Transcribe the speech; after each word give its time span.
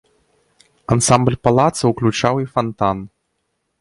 Ансамбль 0.95 1.37
палаца 1.47 1.83
ўключаў 1.93 2.35
і 2.45 2.51
фантан. 2.57 2.97